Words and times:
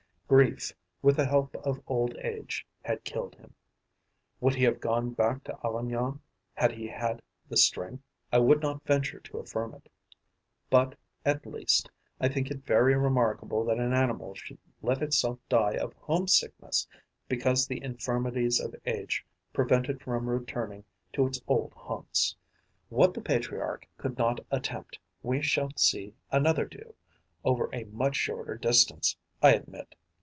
Grief, 0.31 0.71
with 1.01 1.17
the 1.17 1.25
help 1.25 1.53
of 1.57 1.81
old 1.87 2.15
age, 2.23 2.65
had 2.83 3.03
killed 3.03 3.35
him. 3.35 3.53
Would 4.39 4.55
he 4.55 4.63
have 4.63 4.79
gone 4.79 5.09
back 5.09 5.43
to 5.43 5.57
Avignon, 5.61 6.21
had 6.53 6.71
he 6.71 6.87
had 6.87 7.21
the 7.49 7.57
strength? 7.57 8.01
I 8.31 8.39
would 8.39 8.61
not 8.61 8.81
venture 8.85 9.19
to 9.19 9.39
affirm 9.39 9.73
it. 9.73 9.89
But, 10.69 10.97
at 11.25 11.45
least, 11.45 11.91
I 12.21 12.29
think 12.29 12.49
it 12.49 12.65
very 12.65 12.95
remarkable 12.95 13.65
that 13.65 13.77
an 13.77 13.91
animal 13.93 14.33
should 14.33 14.57
let 14.81 15.01
itself 15.01 15.37
die 15.49 15.73
of 15.73 15.91
home 15.95 16.29
sickness 16.29 16.87
because 17.27 17.67
the 17.67 17.83
infirmities 17.83 18.61
of 18.61 18.73
age 18.85 19.25
prevent 19.51 19.89
it 19.89 20.01
from 20.01 20.29
returning 20.29 20.85
to 21.11 21.27
its 21.27 21.41
old 21.45 21.73
haunts. 21.73 22.37
What 22.87 23.13
the 23.13 23.19
patriarch 23.21 23.85
could 23.97 24.17
not 24.17 24.39
attempt, 24.49 24.97
we 25.23 25.41
shall 25.41 25.71
see 25.75 26.13
another 26.31 26.63
do, 26.63 26.95
over 27.43 27.69
a 27.73 27.83
much 27.83 28.15
shorter 28.15 28.55
distance, 28.55 29.17
I 29.43 29.55
admit. 29.55 29.93